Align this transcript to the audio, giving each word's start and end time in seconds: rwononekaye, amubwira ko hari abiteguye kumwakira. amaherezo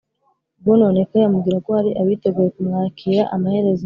rwononekaye, 0.59 1.23
amubwira 1.25 1.57
ko 1.65 1.69
hari 1.77 1.91
abiteguye 2.01 2.49
kumwakira. 2.55 3.21
amaherezo 3.35 3.79